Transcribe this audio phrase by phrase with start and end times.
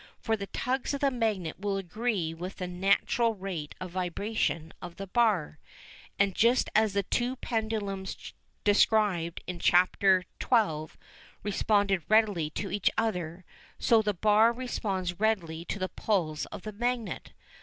[0.17, 4.95] For the tugs of the magnet will agree with the natural rate of vibration of
[4.95, 5.59] the bar.
[6.17, 8.33] And just as the two pendulums
[8.63, 10.87] described in Chapter XII.
[11.43, 13.45] responded readily to each other,
[13.77, 17.33] so the bar responds readily to the pulls of the magnet.